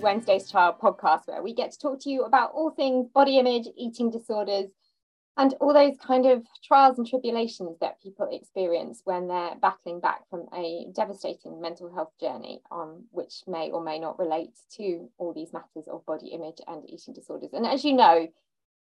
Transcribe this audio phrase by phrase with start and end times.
[0.00, 3.66] Wednesday's Child podcast where we get to talk to you about all things body image,
[3.76, 4.70] eating disorders,
[5.36, 10.28] and all those kind of trials and tribulations that people experience when they're battling back
[10.28, 15.32] from a devastating mental health journey, um, which may or may not relate to all
[15.32, 17.50] these matters of body image and eating disorders.
[17.52, 18.26] And as you know,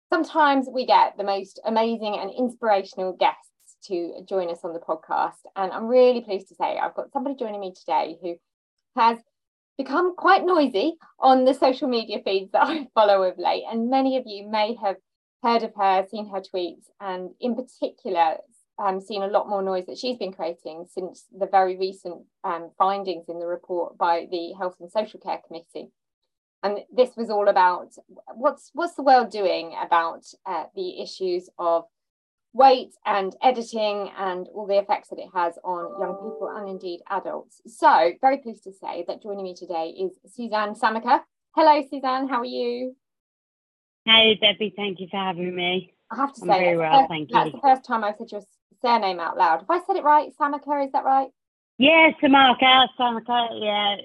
[0.10, 3.52] sometimes we get the most amazing and inspirational guests
[3.88, 5.44] to join us on the podcast.
[5.58, 8.36] And I'm really pleased to say I've got somebody joining me today who
[8.96, 9.18] has
[9.78, 13.64] become quite noisy on the social media feeds that I follow of late.
[13.70, 14.98] And many of you may have
[15.44, 18.38] heard of her, seen her tweets, and in particular,
[18.78, 22.72] um, seen a lot more noise that she's been creating since the very recent um,
[22.78, 25.92] findings in the report by the Health and Social Care Committee.
[26.64, 27.94] And this was all about
[28.34, 31.86] what's what's the world doing about uh, the issues of
[32.56, 37.02] weight and editing and all the effects that it has on young people and indeed
[37.10, 37.62] adults.
[37.68, 41.20] So very pleased to say that joining me today is Suzanne Samaker.
[41.54, 42.30] Hello, Suzanne.
[42.30, 42.96] How are you?
[44.06, 45.94] Hey, Debbie, thank you for having me.
[46.10, 47.52] I have to I'm say, very well, first, thank that's you.
[47.52, 48.42] the first time I've said your
[48.82, 49.60] surname out loud.
[49.60, 50.32] Have I said it right?
[50.38, 51.28] Samaker, is that right?
[51.78, 53.98] Yeah, Samaka, Samaka, yeah.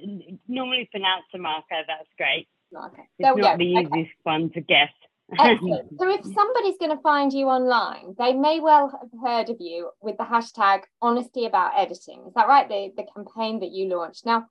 [0.49, 2.49] Normally pronounced Samaka, that's great.
[2.77, 3.03] Okay.
[3.21, 3.65] It's not go.
[3.65, 3.87] the Okay.
[3.87, 4.91] easiest one to guess.
[5.99, 9.91] So if somebody's going to find you online, they may well have heard of you
[10.01, 12.25] with the hashtag honesty about editing.
[12.27, 12.69] Is that right?
[12.69, 14.27] The, the campaign that you launched.
[14.27, 14.47] Now,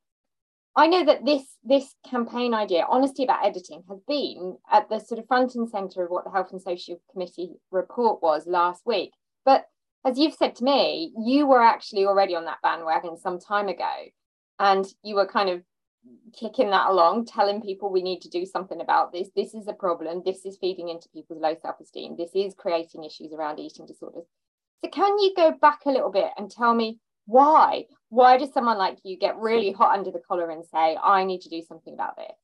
[0.75, 5.19] I know that this this campaign idea, honesty about editing, has been at the sort
[5.19, 9.11] of front and centre of what the Health and Social Committee report was last week.
[9.43, 9.65] But
[10.05, 13.91] as you've said to me, you were actually already on that bandwagon some time ago,
[14.59, 15.63] and you were kind of
[16.37, 19.29] kicking that along, telling people we need to do something about this.
[19.35, 20.21] This is a problem.
[20.25, 22.15] This is feeding into people's low self esteem.
[22.17, 24.25] This is creating issues around eating disorders.
[24.83, 27.85] So, can you go back a little bit and tell me why?
[28.09, 31.41] Why does someone like you get really hot under the collar and say, I need
[31.41, 32.35] to do something about this?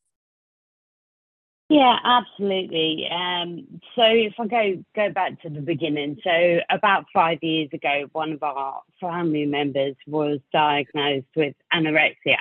[1.67, 3.07] Yeah, absolutely.
[3.11, 8.03] Um, so if I go go back to the beginning, so about five years ago,
[8.11, 12.37] one of our family members was diagnosed with anorexia,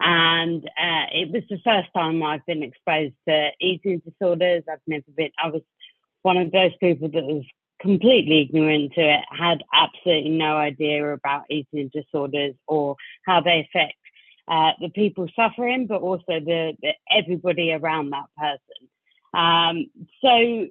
[0.00, 4.64] and uh, it was the first time I've been exposed to eating disorders.
[4.70, 5.30] I've never been.
[5.42, 5.62] I was
[6.22, 7.44] one of those people that was
[7.80, 13.94] completely ignorant to it, had absolutely no idea about eating disorders or how they affect
[14.48, 18.88] uh, the people suffering, but also the, the everybody around that person.
[19.34, 20.68] Um, so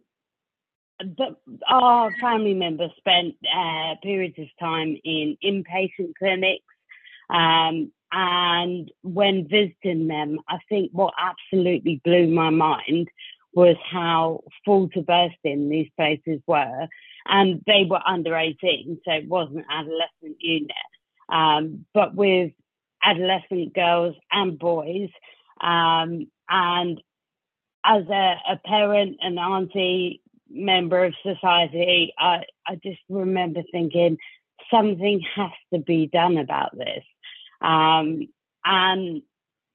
[1.68, 6.64] our family members spent uh, periods of time in inpatient clinics.
[7.30, 13.10] Um, and when visiting them, I think what absolutely blew my mind
[13.54, 16.88] was how full to bursting these places were.
[17.28, 20.72] And they were under 18, so it wasn't adolescent unit.
[21.30, 22.52] Um, but with
[23.04, 25.10] adolescent girls and boys.
[25.62, 27.02] Um, and
[27.86, 34.18] as a, a parent and auntie member of society, I, I just remember thinking
[34.70, 37.04] something has to be done about this.
[37.62, 38.28] Um,
[38.66, 39.22] and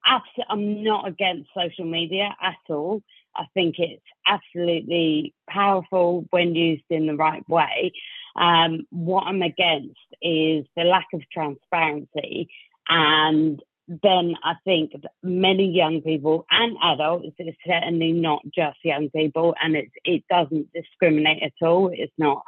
[0.04, 3.02] abs- I'm not against social media at all.
[3.36, 7.92] I think it's absolutely powerful when used in the right way.
[8.34, 12.48] Um, what I'm against is the lack of transparency
[12.88, 13.60] and
[14.02, 14.92] then I think
[15.22, 20.72] many young people and adults, it's certainly not just young people, and it's, it doesn't
[20.72, 21.90] discriminate at all.
[21.92, 22.42] It's not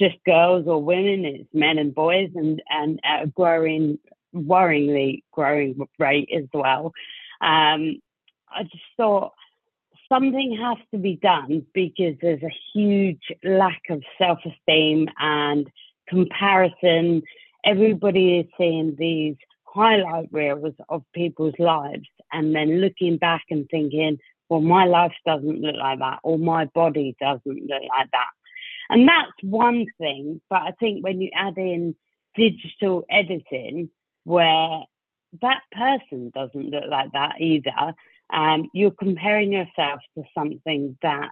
[0.00, 3.98] just girls or women, it's men and boys, and, and a growing,
[4.34, 6.92] worryingly growing rate as well.
[7.40, 8.00] Um,
[8.50, 9.32] I just thought
[10.08, 15.70] something has to be done because there's a huge lack of self esteem and
[16.08, 17.22] comparison.
[17.64, 24.18] Everybody is seeing these highlight reels of people's lives and then looking back and thinking,
[24.48, 28.28] well, my life doesn't look like that, or my body doesn't look like that.
[28.90, 30.40] And that's one thing.
[30.50, 31.94] But I think when you add in
[32.36, 33.88] digital editing,
[34.24, 34.80] where
[35.42, 37.94] that person doesn't look like that either,
[38.32, 41.30] um, you're comparing yourself to something that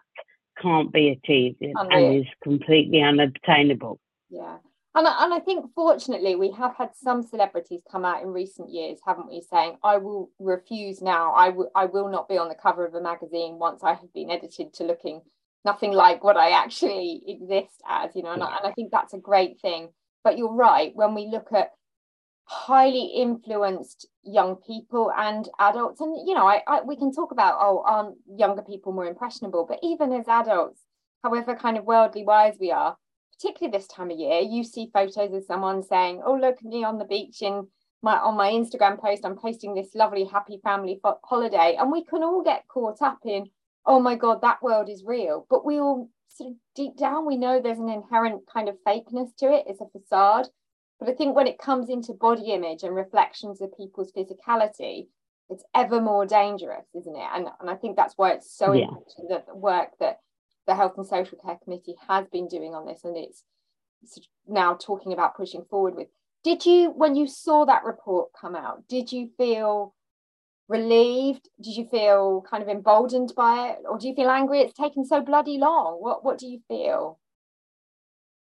[0.61, 3.99] can't be achieved and is completely unobtainable.
[4.31, 4.59] Yeah.
[4.94, 8.71] And I, and I think fortunately we have had some celebrities come out in recent
[8.71, 11.33] years, haven't we, saying I will refuse now.
[11.33, 14.12] I will I will not be on the cover of a magazine once I have
[14.12, 15.23] been edited to looking
[15.65, 18.33] nothing like what I actually exist as, you know.
[18.33, 19.89] And, I, and I think that's a great thing.
[20.25, 21.71] But you're right when we look at
[22.44, 27.59] highly influenced young people and adults, and you know, I, I we can talk about
[27.61, 29.67] oh, aren't younger people more impressionable?
[29.69, 30.81] But even as adults,
[31.23, 32.97] however kind of worldly wise we are,
[33.39, 36.99] particularly this time of year, you see photos of someone saying, "Oh, look me on
[36.99, 37.69] the beach in
[38.03, 42.05] my on my Instagram post, I'm posting this lovely happy family fo- holiday, and we
[42.05, 43.47] can all get caught up in,
[43.87, 45.47] oh my god, that world is real.
[45.49, 49.31] But we all sort of deep down we know there's an inherent kind of fakeness
[49.39, 49.65] to it.
[49.69, 50.49] It's a facade.
[51.04, 55.08] But I think when it comes into body image and reflections of people's physicality,
[55.50, 57.28] it's ever more dangerous, isn't it?
[57.34, 58.84] And, and I think that's why it's so yeah.
[58.84, 60.20] important that the work that
[60.66, 63.44] the Health and Social Care Committee has been doing on this and it's
[64.46, 66.08] now talking about pushing forward with.
[66.44, 69.94] Did you, when you saw that report come out, did you feel
[70.69, 71.48] relieved?
[71.60, 73.78] Did you feel kind of emboldened by it?
[73.88, 75.96] Or do you feel angry it's taken so bloody long?
[76.00, 77.19] What, what do you feel?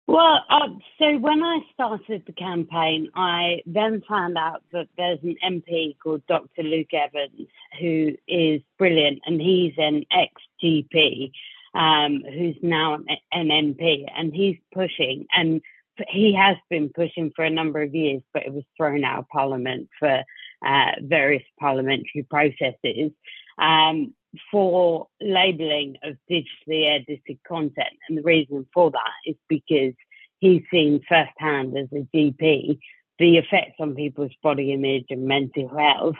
[0.07, 0.69] Well, uh,
[0.99, 6.25] so when I started the campaign, I then found out that there's an MP called
[6.27, 6.63] Dr.
[6.63, 7.49] Luke Evans
[7.79, 10.31] who is brilliant, and he's an ex
[10.63, 11.31] GP
[11.75, 15.61] um, who's now an, an MP, and he's pushing, and
[16.07, 19.27] he has been pushing for a number of years, but it was thrown out of
[19.27, 20.23] Parliament for
[20.65, 23.11] uh, various parliamentary processes.
[23.57, 24.13] Um,
[24.51, 27.95] for labeling of digitally edited content.
[28.07, 29.93] And the reason for that is because
[30.39, 32.79] he's seen firsthand as a GP
[33.19, 36.15] the effects on people's body image and mental health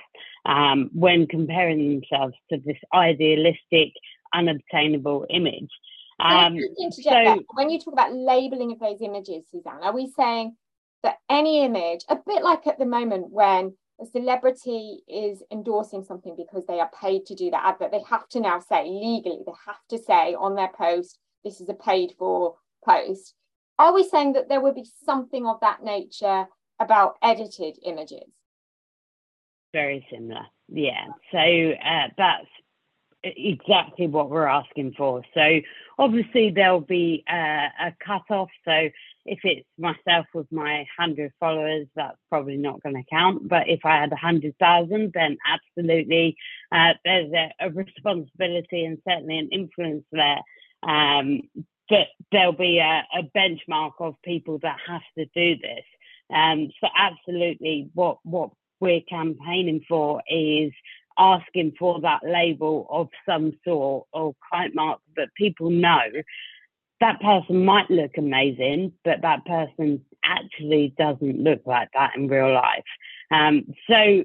[0.45, 3.93] um, when comparing themselves to this idealistic,
[4.33, 5.69] unobtainable image.
[6.19, 6.57] Um,
[6.89, 10.55] so, when you talk about labeling of those images, Suzanne, are we saying
[11.03, 16.35] that any image, a bit like at the moment when a celebrity is endorsing something
[16.35, 19.53] because they are paid to do that advert, they have to now say legally, they
[19.65, 22.55] have to say on their post, this is a paid for
[22.85, 23.33] post.
[23.79, 26.47] Are we saying that there would be something of that nature
[26.79, 28.31] about edited images?
[29.73, 31.05] Very similar, yeah.
[31.31, 32.47] So uh, that's
[33.23, 35.23] exactly what we're asking for.
[35.33, 35.59] So
[35.97, 38.49] obviously there'll be uh, a cut off.
[38.65, 38.89] So
[39.25, 43.47] if it's myself with my 100 followers, that's probably not going to count.
[43.47, 46.37] But if I had 100,000, then absolutely
[46.71, 50.41] uh, there's a, a, responsibility and certainly an influence there.
[50.83, 51.41] Um,
[51.89, 55.83] but there'll be a, a, benchmark of people that have to do this.
[56.33, 60.71] Um, so absolutely, what what we're campaigning for is
[61.17, 66.01] asking for that label of some sort or kite mark that people know
[66.99, 72.53] that person might look amazing, but that person actually doesn't look like that in real
[72.53, 72.83] life.
[73.31, 74.23] Um, so,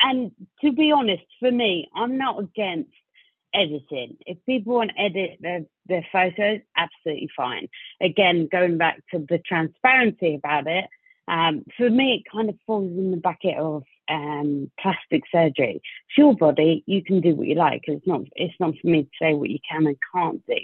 [0.00, 0.30] and
[0.62, 2.90] to be honest, for me, I'm not against
[3.54, 4.16] editing.
[4.26, 7.68] If people want to edit their, their photos, absolutely fine.
[8.02, 10.86] Again, going back to the transparency about it,
[11.26, 15.76] um, for me, it kind of falls in the bucket of um, plastic surgery.
[15.76, 17.82] It's your body; you can do what you like.
[17.84, 18.22] It's not.
[18.36, 20.60] It's not for me to say what you can and can't do.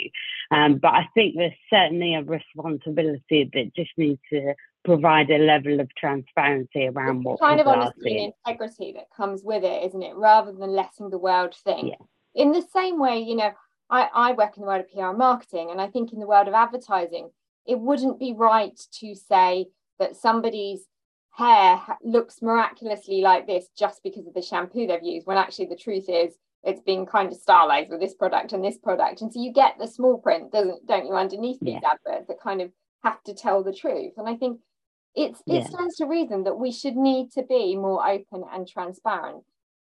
[0.51, 4.55] Um, but I think there's certainly a responsibility that just needs to
[4.85, 9.43] provide a level of transparency around it's what kind of honesty and integrity that comes
[9.45, 10.17] with it, isn't it?
[10.17, 11.89] Rather than letting the world think.
[11.89, 12.07] Yeah.
[12.35, 13.53] In the same way, you know,
[13.91, 16.27] I, I work in the world of PR and marketing, and I think in the
[16.27, 17.31] world of advertising,
[17.67, 19.67] it wouldn't be right to say
[19.99, 20.87] that somebody's
[21.41, 25.77] hair looks miraculously like this just because of the shampoo they've used, when actually the
[25.77, 29.23] truth is it's been kind of stylized with this product and this product.
[29.23, 31.91] And so you get the small print, doesn't don't you, underneath these yeah.
[31.93, 32.71] adverts that kind of
[33.03, 34.13] have to tell the truth.
[34.19, 34.61] And I think
[35.15, 35.67] it's it yeah.
[35.67, 39.43] stands to reason that we should need to be more open and transparent.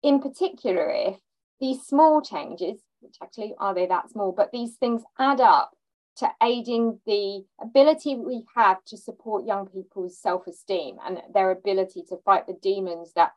[0.04, 1.16] In particular, if
[1.60, 5.72] these small changes, which actually are they that small, but these things add up
[6.18, 12.18] to aiding the ability we have to support young people's self-esteem and their ability to
[12.26, 13.32] fight the demons that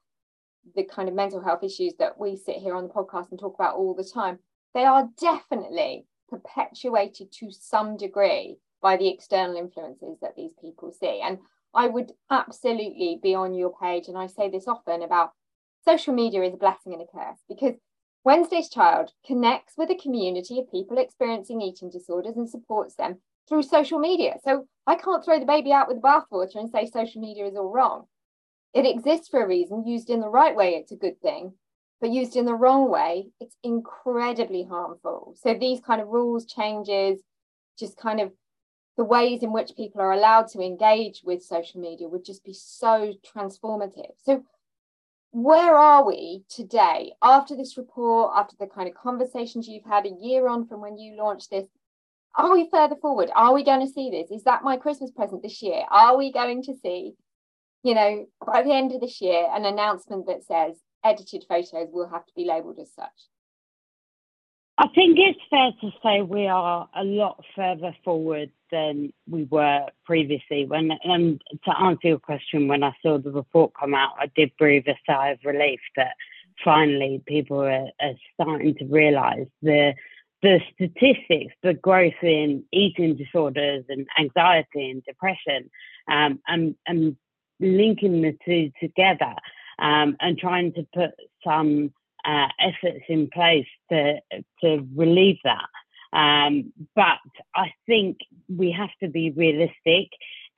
[0.74, 3.54] the kind of mental health issues that we sit here on the podcast and talk
[3.54, 4.38] about all the time.
[4.74, 11.20] They are definitely perpetuated to some degree by the external influences that these people see.
[11.24, 11.38] And
[11.74, 15.30] i would absolutely be on your page and i say this often about
[15.84, 17.74] social media is a blessing and a curse because
[18.22, 23.16] Wednesday's Child connects with a community of people experiencing eating disorders and supports them
[23.48, 24.36] through social media.
[24.44, 27.56] So I can't throw the baby out with the bathwater and say social media is
[27.56, 28.06] all wrong.
[28.74, 29.86] It exists for a reason.
[29.86, 31.54] Used in the right way, it's a good thing.
[32.00, 35.34] But used in the wrong way, it's incredibly harmful.
[35.40, 37.20] So these kind of rules changes,
[37.78, 38.32] just kind of
[38.96, 42.52] the ways in which people are allowed to engage with social media would just be
[42.52, 44.12] so transformative.
[44.22, 44.44] So
[45.32, 50.16] where are we today after this report, after the kind of conversations you've had a
[50.20, 51.66] year on from when you launched this?
[52.36, 53.30] Are we further forward?
[53.34, 54.30] Are we going to see this?
[54.30, 55.82] Is that my Christmas present this year?
[55.90, 57.14] Are we going to see,
[57.82, 62.08] you know, by the end of this year, an announcement that says edited photos will
[62.08, 63.08] have to be labelled as such?
[64.78, 69.86] I think it's fair to say we are a lot further forward than we were
[70.04, 70.66] previously.
[70.66, 74.52] When and to answer your question, when I saw the report come out, I did
[74.58, 76.14] breathe a sigh of relief that
[76.64, 79.94] finally people are, are starting to realise the
[80.42, 85.70] the statistics, the growth in eating disorders and anxiety and depression,
[86.10, 87.16] um, and and
[87.60, 89.34] linking the two together,
[89.78, 91.10] um, and trying to put
[91.44, 91.92] some
[92.24, 94.20] uh, efforts in place to
[94.62, 95.68] to relieve that.
[96.12, 97.18] Um, but
[97.54, 100.08] I think we have to be realistic.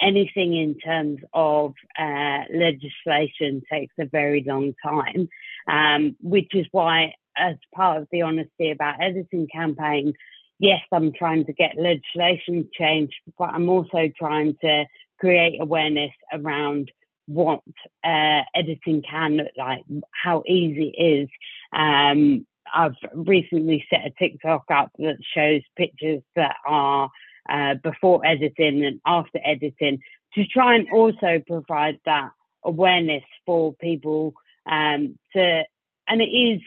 [0.01, 5.29] Anything in terms of uh, legislation takes a very long time,
[5.69, 10.15] um, which is why, as part of the Honesty About Editing campaign,
[10.59, 14.87] yes, I'm trying to get legislation changed, but I'm also trying to
[15.21, 16.91] create awareness around
[17.27, 17.61] what
[18.05, 21.29] uh, editing can look like, how easy it is,
[21.73, 27.11] um, I've recently set a TikTok up that shows pictures that are
[27.49, 30.01] uh, before editing and after editing
[30.35, 32.31] to try and also provide that
[32.65, 34.35] awareness for people
[34.71, 35.63] um, to,
[36.09, 36.61] and it is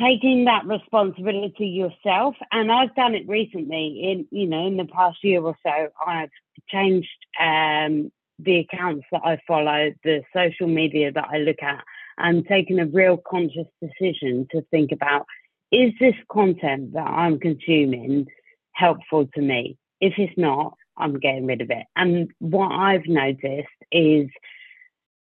[0.00, 2.34] taking that responsibility yourself.
[2.50, 6.30] And I've done it recently in, you know, in the past year or so, I've
[6.68, 11.84] changed um, the accounts that I follow, the social media that I look at,
[12.20, 15.26] and taking a real conscious decision to think about
[15.72, 18.26] is this content that I'm consuming
[18.72, 19.78] helpful to me?
[20.00, 21.86] If it's not, I'm getting rid of it.
[21.96, 24.28] And what I've noticed is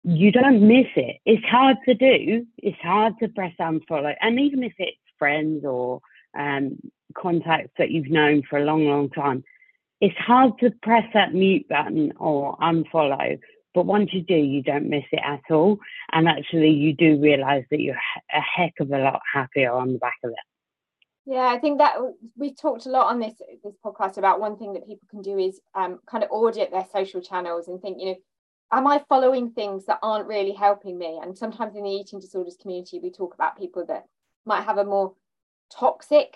[0.05, 1.19] you don't miss it.
[1.25, 2.47] It's hard to do.
[2.59, 4.15] It's hard to press unfollow.
[4.21, 6.01] And even if it's friends or
[6.37, 6.79] um,
[7.17, 9.45] contacts that you've known for a long, long time,
[10.01, 13.39] it's hard to press that mute button or unfollow
[13.75, 15.79] but once you do, you don't miss it at all.
[16.13, 17.97] And actually, you do realize that you're
[18.33, 20.37] a heck of a lot happier on the back of it.
[21.25, 21.95] Yeah, I think that
[22.37, 25.39] we've talked a lot on this this podcast about one thing that people can do
[25.39, 28.17] is um, kind of audit their social channels and think, you know,
[28.73, 31.21] am I following things that aren't really helping me?
[31.23, 34.07] And sometimes in the eating disorders community, we talk about people that
[34.45, 35.15] might have a more
[35.71, 36.35] toxic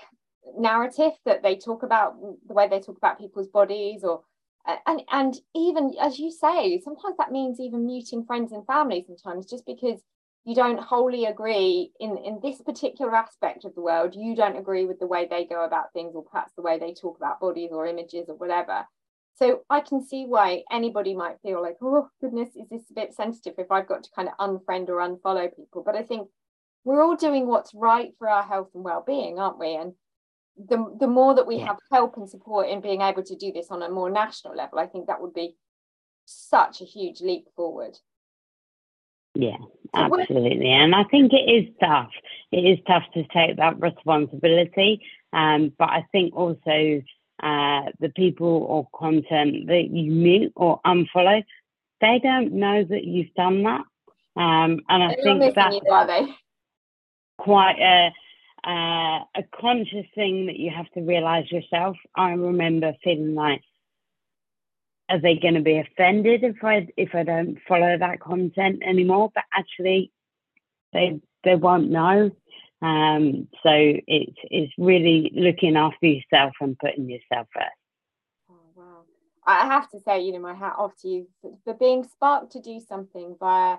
[0.57, 2.15] narrative that they talk about
[2.47, 4.23] the way they talk about people's bodies or
[4.87, 9.47] and and even as you say sometimes that means even muting friends and family sometimes
[9.47, 10.01] just because
[10.45, 14.85] you don't wholly agree in in this particular aspect of the world you don't agree
[14.85, 17.71] with the way they go about things or perhaps the way they talk about bodies
[17.73, 18.85] or images or whatever.
[19.35, 23.15] So i can see why anybody might feel like oh goodness is this a bit
[23.15, 25.83] sensitive if i've got to kind of unfriend or unfollow people?
[25.85, 26.29] But i think
[26.85, 29.75] we're all doing what's right for our health and well-being aren't we?
[29.75, 29.93] And
[30.57, 33.69] the, the more that we have help and support in being able to do this
[33.71, 35.55] on a more national level, I think that would be
[36.25, 37.97] such a huge leap forward.
[39.35, 39.59] Yeah,
[39.95, 40.71] absolutely.
[40.71, 42.11] And I think it is tough.
[42.53, 45.03] It is tough to take that responsibility.
[45.33, 47.03] Um, but I think also
[47.43, 51.45] uh, the people or content that you mute or unfollow,
[52.01, 53.83] they don't know that you've done that.
[54.37, 56.35] Um, and I They're think that's you,
[57.39, 58.13] quite a
[58.67, 61.97] uh, a conscious thing that you have to realize yourself.
[62.17, 63.63] I remember feeling like,
[65.09, 69.31] are they going to be offended if I if I don't follow that content anymore?
[69.33, 70.11] But actually,
[70.93, 72.33] they they won't know.
[72.83, 77.67] Um, so it's really looking after yourself and putting yourself first.
[78.51, 79.03] Oh wow!
[79.47, 81.29] I have to say, you know, my hat off to you
[81.65, 83.79] for being sparked to do something via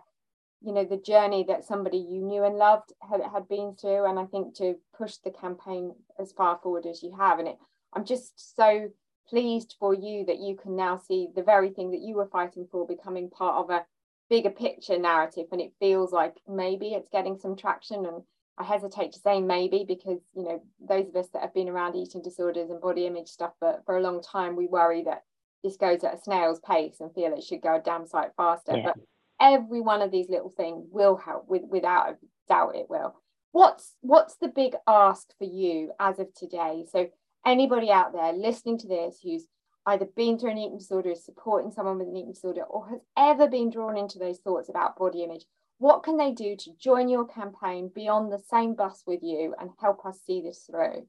[0.61, 4.19] you know the journey that somebody you knew and loved had, had been through and
[4.19, 7.39] i think to push the campaign as far forward as you have.
[7.39, 7.57] And it
[7.93, 8.89] i'm just so
[9.29, 12.67] pleased for you that you can now see the very thing that you were fighting
[12.71, 13.85] for becoming part of a
[14.29, 15.47] bigger picture narrative.
[15.51, 18.05] And it feels like maybe it's getting some traction.
[18.05, 18.23] And
[18.57, 21.95] i hesitate to say maybe because you know those of us that have been around
[21.95, 25.21] eating disorders and body image stuff for, for a long time we worry that
[25.63, 28.77] this goes at a snail's pace and feel it should go a damn sight faster.
[28.77, 28.83] Yeah.
[28.85, 28.95] but
[29.39, 32.17] every one of these little things will help with without a
[32.47, 33.15] doubt it will.
[33.51, 36.85] What's what's the big ask for you as of today?
[36.91, 37.07] So
[37.45, 39.47] anybody out there listening to this who's
[39.85, 42.99] either been through an eating disorder is supporting someone with an eating disorder or has
[43.17, 45.45] ever been drawn into those thoughts about body image
[45.79, 49.53] what can they do to join your campaign be on the same bus with you
[49.59, 51.07] and help us see this through?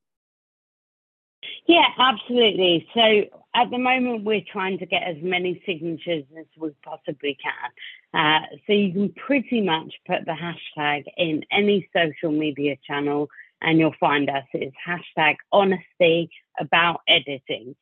[1.66, 2.86] Yeah, absolutely.
[2.94, 7.70] So at the moment, we're trying to get as many signatures as we possibly can.
[8.14, 13.28] Uh, so you can pretty much put the hashtag in any social media channel
[13.60, 14.44] and you'll find us.
[14.52, 17.74] It's hashtag honesty about editing.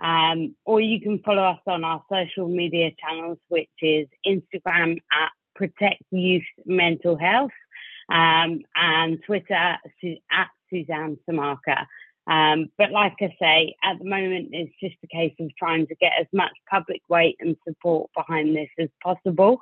[0.00, 5.30] Um, or you can follow us on our social media channels, which is Instagram at
[5.56, 7.50] Protect Youth Mental Health
[8.08, 9.78] um, and Twitter
[10.32, 11.86] at Suzanne Samaka.
[12.26, 15.94] Um, but like I say, at the moment, it's just a case of trying to
[15.96, 19.58] get as much public weight and support behind this as possible.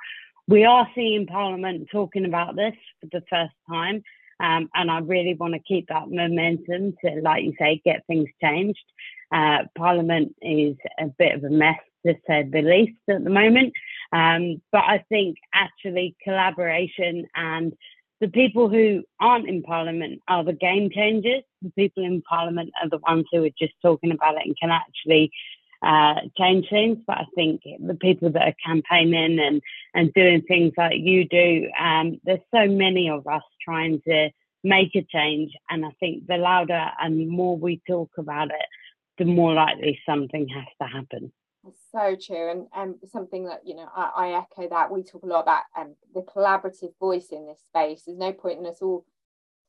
[0.48, 4.02] We are seeing Parliament talking about this for the first time,
[4.40, 8.28] um, and I really want to keep that momentum to, like you say, get things
[8.42, 8.84] changed.
[9.32, 13.72] Uh, Parliament is a bit of a mess, to say the least, at the moment.
[14.12, 17.72] Um, but I think actually collaboration and
[18.20, 21.42] the people who aren't in Parliament are the game changers.
[21.62, 24.70] The people in Parliament are the ones who are just talking about it and can
[24.70, 25.30] actually
[25.82, 26.98] uh, change things.
[27.06, 29.62] But I think the people that are campaigning and,
[29.94, 34.30] and doing things like you do, um, there's so many of us trying to
[34.64, 35.52] make a change.
[35.70, 38.66] And I think the louder and more we talk about it,
[39.18, 41.32] the more likely something has to happen
[41.92, 45.26] so true and, and something that you know I, I, echo that we talk a
[45.26, 49.04] lot about um, the collaborative voice in this space there's no point in us all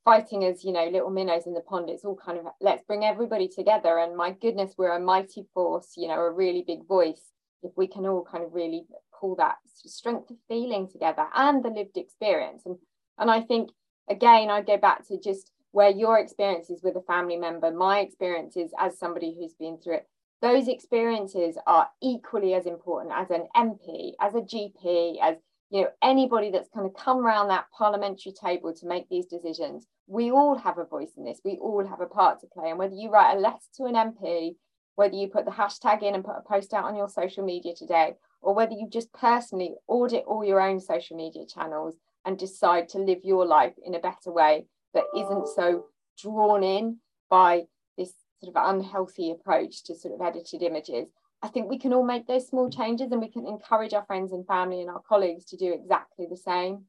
[0.06, 3.04] fighting as you know little minnows in the pond it's all kind of let's bring
[3.04, 7.32] everybody together and my goodness we're a mighty force you know a really big voice
[7.62, 8.86] if we can all kind of really
[9.20, 12.64] pull that strength of feeling together and the lived experience.
[12.66, 12.78] And
[13.18, 13.70] and i think
[14.10, 18.72] again i go back to just where your experiences with a family member my experiences
[18.78, 20.08] as somebody who's been through it
[20.44, 25.38] those experiences are equally as important as an MP, as a GP, as
[25.74, 29.88] you know anybody that's kind of come around that parliamentary table to make these decisions.
[30.06, 31.42] We all have a voice in this.
[31.44, 32.70] We all have a part to play.
[32.70, 34.56] And whether you write a letter to an MP,
[34.96, 37.74] whether you put the hashtag in and put a post out on your social media
[37.76, 42.88] today, or whether you just personally audit all your own social media channels and decide
[42.90, 45.86] to live your life in a better way that isn't so
[46.22, 46.98] drawn in
[47.32, 47.64] by
[47.98, 48.14] this
[48.44, 51.08] sort of unhealthy approach to sort of edited images,
[51.44, 54.32] I think we can all make those small changes and we can encourage our friends
[54.32, 56.86] and family and our colleagues to do exactly the same.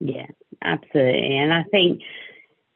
[0.00, 0.26] Yeah,
[0.64, 1.36] absolutely.
[1.36, 2.00] And I think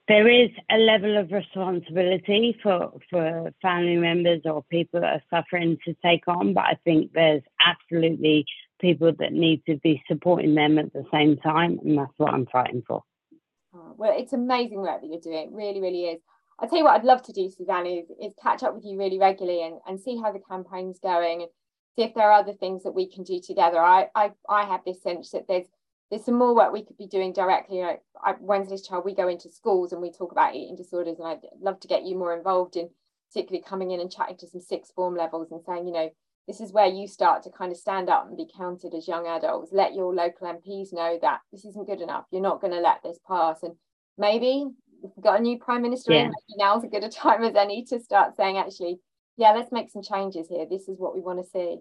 [0.08, 5.78] there is a level of responsibility for, for family members or people that are suffering
[5.86, 8.44] to take on, but I think there's absolutely
[8.78, 12.46] people that need to be supporting them at the same time, and that's what I'm
[12.46, 13.02] fighting for.
[13.74, 15.48] Oh, well, it's amazing work that you're doing.
[15.48, 16.20] It really, really is.
[16.62, 18.96] I'll tell you what I'd love to do, Suzanne, is, is catch up with you
[18.96, 21.50] really regularly and, and see how the campaign's going and
[21.96, 23.80] see if there are other things that we can do together.
[23.80, 25.66] I I, I have this sense that there's
[26.10, 27.78] there's some more work we could be doing directly.
[27.78, 31.18] You know, I, Wednesday's Child, we go into schools and we talk about eating disorders,
[31.18, 32.90] and I'd love to get you more involved in
[33.32, 36.10] particularly coming in and chatting to some sixth form levels and saying, you know,
[36.46, 39.26] this is where you start to kind of stand up and be counted as young
[39.26, 39.72] adults.
[39.72, 42.26] Let your local MPs know that this isn't good enough.
[42.30, 43.62] You're not going to let this pass.
[43.62, 43.74] And
[44.18, 44.66] maybe
[45.02, 46.26] we've got a new prime minister yeah.
[46.26, 48.98] in, now's as good a time as any to start saying, actually,
[49.36, 50.66] yeah, let's make some changes here.
[50.68, 51.78] This is what we want to see.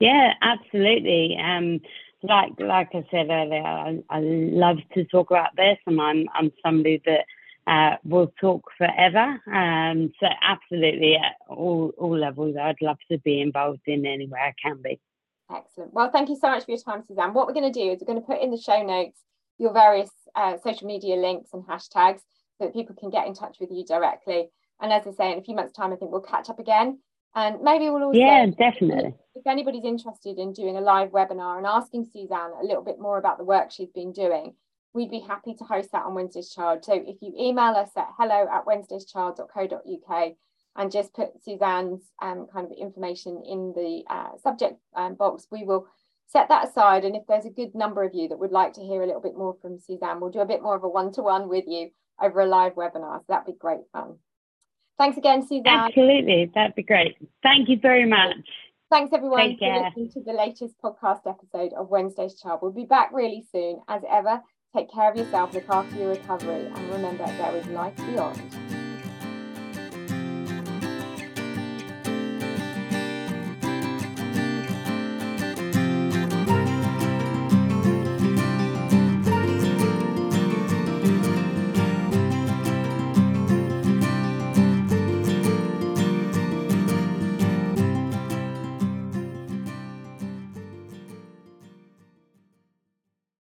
[0.00, 1.36] Yeah, absolutely.
[1.36, 1.80] Um,
[2.22, 6.52] like like I said earlier, I, I love to talk about this, and I'm I'm
[6.64, 7.24] somebody that
[7.66, 9.40] uh, will talk forever.
[9.52, 14.40] Um, so absolutely, at all all levels, I'd love to be involved in any way
[14.40, 15.00] I can be.
[15.54, 15.92] Excellent.
[15.92, 17.34] Well, thank you so much for your time, Suzanne.
[17.34, 19.18] What we're going to do is we're going to put in the show notes
[19.58, 22.20] your various uh, social media links and hashtags
[22.58, 24.48] so that people can get in touch with you directly.
[24.80, 26.98] And as I say, in a few months' time, I think we'll catch up again.
[27.34, 29.14] And maybe we'll also, yeah, definitely.
[29.34, 33.18] If anybody's interested in doing a live webinar and asking Suzanne a little bit more
[33.18, 34.54] about the work she's been doing,
[34.92, 36.84] we'd be happy to host that on Wednesday's Child.
[36.84, 40.32] So if you email us at hello at wednesdayschild.co.uk
[40.76, 45.62] and just put Suzanne's um, kind of information in the uh, subject um, box, we
[45.62, 45.86] will
[46.30, 47.04] set that aside.
[47.04, 49.20] And if there's a good number of you that would like to hear a little
[49.20, 51.64] bit more from Suzanne, we'll do a bit more of a one to one with
[51.66, 51.90] you
[52.22, 53.18] over a live webinar.
[53.18, 54.16] So that'd be great fun.
[54.98, 55.66] Thanks again, Suzanne.
[55.66, 56.50] Absolutely.
[56.54, 57.16] That'd be great.
[57.42, 58.36] Thank you very much.
[58.90, 62.58] Thanks, everyone, for listening to the latest podcast episode of Wednesday's Child.
[62.60, 63.80] We'll be back really soon.
[63.86, 64.42] As ever,
[64.76, 68.69] take care of yourself, look after your recovery, and remember there is life beyond.